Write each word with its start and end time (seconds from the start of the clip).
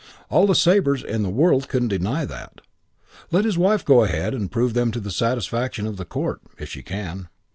All 0.31 0.47
the 0.47 0.55
Sabres 0.55 1.03
in 1.03 1.21
the 1.21 1.29
world 1.29 1.69
couldn't 1.69 1.89
deny 1.89 2.25
that. 2.25 2.61
Let 3.29 3.45
his 3.45 3.55
wife 3.55 3.85
go 3.85 4.03
ahead 4.03 4.33
and 4.33 4.49
prove 4.49 4.73
them 4.73 4.91
to 4.93 4.99
the 4.99 5.11
satisfaction 5.11 5.85
of 5.85 5.97
the 5.97 6.05
Court, 6.05 6.41
if 6.57 6.69
she 6.69 6.81
can. 6.81 7.27